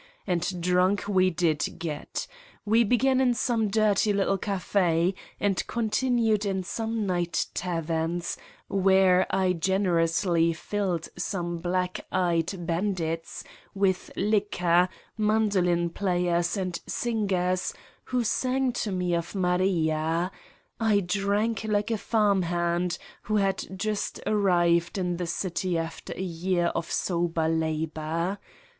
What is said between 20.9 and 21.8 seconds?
drank